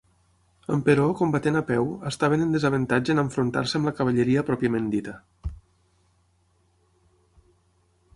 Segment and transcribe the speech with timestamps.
[0.75, 5.13] Emperò, combatent a peu, estaven en desavantatge en enfrontar-se amb la cavalleria pròpiament dita.